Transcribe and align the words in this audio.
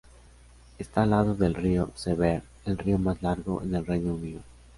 Está 0.79 1.03
al 1.03 1.11
lado 1.11 1.35
del 1.35 1.53
Río 1.53 1.91
Severn, 1.93 2.41
el 2.65 2.79
río 2.79 2.97
más 2.97 3.21
largo 3.21 3.61
en 3.61 3.75
el 3.75 3.85
Reino 3.85 4.15
Unido. 4.15 4.41